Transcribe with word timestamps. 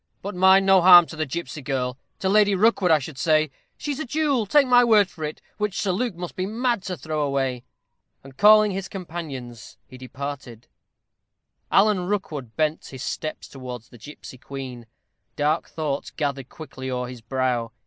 But 0.23 0.33
mind, 0.33 0.65
no 0.65 0.81
harm 0.81 1.05
to 1.05 1.15
the 1.15 1.27
gipsy 1.27 1.61
girl 1.61 1.95
to 2.17 2.27
Lady 2.27 2.55
Rookwood, 2.55 2.89
I 2.89 2.97
should 2.97 3.19
say. 3.19 3.51
She's 3.77 3.99
a 3.99 4.03
jewel, 4.03 4.47
take 4.47 4.65
my 4.65 4.83
word 4.83 5.07
for 5.09 5.23
it, 5.23 5.43
which 5.59 5.79
Sir 5.79 5.91
Luke 5.91 6.15
must 6.15 6.35
be 6.35 6.47
mad 6.47 6.81
to 6.85 6.97
throw 6.97 7.21
away." 7.21 7.63
And 8.23 8.35
calling 8.35 8.71
his 8.71 8.87
companions, 8.87 9.77
he 9.85 9.99
departed. 9.99 10.65
Alan 11.71 12.07
Rookwood 12.07 12.55
bent 12.55 12.85
his 12.87 13.03
steps 13.03 13.47
towards 13.47 13.89
the 13.89 13.99
gipsy 13.99 14.39
queen. 14.39 14.87
Dark 15.35 15.69
thoughts 15.69 16.09
gathered 16.09 16.49
quickly 16.49 16.89
o'er 16.89 17.07
his 17.07 17.21
brow. 17.21 17.71